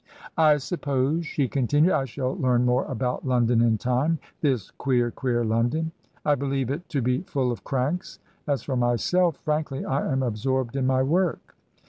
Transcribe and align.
"I 0.39 0.57
suppose," 0.57 1.27
she 1.27 1.47
continued," 1.47 1.91
I 1.93 2.05
shall 2.05 2.35
learn 2.35 2.65
more 2.65 2.85
about 2.85 3.23
London 3.23 3.61
in 3.61 3.77
time. 3.77 4.17
This 4.41 4.71
queer, 4.71 5.11
queer 5.11 5.43
London! 5.45 5.91
I 6.25 6.33
believe 6.33 6.71
it 6.71 6.89
to 6.89 7.03
be 7.03 7.21
full 7.21 7.51
of 7.51 7.63
cranks. 7.63 8.17
As 8.47 8.63
for 8.63 8.75
myself— 8.75 9.37
frankly, 9.37 9.85
I 9.85 10.11
am 10.11 10.23
absorbed 10.23 10.75
in 10.75 10.87
my 10.87 11.03
work. 11.03 11.55